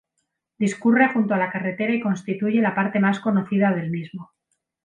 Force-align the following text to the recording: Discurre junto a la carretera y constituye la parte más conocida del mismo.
Discurre 0.63 1.09
junto 1.09 1.35
a 1.35 1.37
la 1.37 1.51
carretera 1.51 1.93
y 1.93 1.99
constituye 2.01 2.59
la 2.59 2.73
parte 2.73 2.99
más 2.99 3.19
conocida 3.19 3.69
del 3.71 3.91
mismo. 3.91 4.31